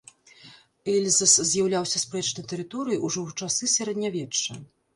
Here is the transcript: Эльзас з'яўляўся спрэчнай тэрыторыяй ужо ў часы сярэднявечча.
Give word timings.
Эльзас 0.93 1.33
з'яўляўся 1.49 2.03
спрэчнай 2.05 2.49
тэрыторыяй 2.55 2.99
ужо 3.11 3.19
ў 3.25 3.39
часы 3.43 3.73
сярэднявечча. 3.77 4.61